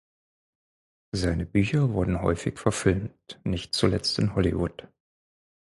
Seine 1.11 1.45
Bücher 1.45 1.91
wurden 1.93 2.23
häufig 2.23 2.57
verfilmt, 2.57 3.39
nicht 3.43 3.75
zuletzt 3.75 4.17
in 4.17 4.33
Hollywood. 4.33 4.87